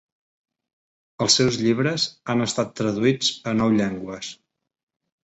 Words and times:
Els 1.25 1.35
seus 1.39 1.59
llibres 1.63 2.05
han 2.33 2.41
estat 2.45 2.73
traduïts 2.79 3.29
a 3.53 3.55
nou 3.59 3.77
llengües. 3.81 4.31